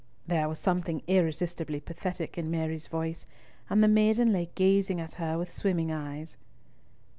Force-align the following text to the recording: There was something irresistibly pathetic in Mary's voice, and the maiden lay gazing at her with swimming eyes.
There 0.25 0.49
was 0.49 0.57
something 0.57 1.03
irresistibly 1.05 1.79
pathetic 1.79 2.35
in 2.35 2.49
Mary's 2.49 2.87
voice, 2.87 3.27
and 3.69 3.83
the 3.83 3.87
maiden 3.87 4.33
lay 4.33 4.49
gazing 4.55 4.99
at 4.99 5.13
her 5.21 5.37
with 5.37 5.53
swimming 5.53 5.91
eyes. 5.91 6.37